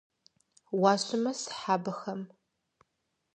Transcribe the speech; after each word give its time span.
Уащымысхь 0.81 1.55
абыхэм. 1.73 2.21